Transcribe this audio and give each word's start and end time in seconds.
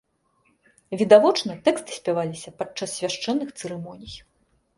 Відавочна, 1.01 1.57
тэксты 1.67 1.91
спяваліся 1.99 2.55
падчас 2.63 2.97
свяшчэнных 3.01 3.53
цырымоній. 3.61 4.13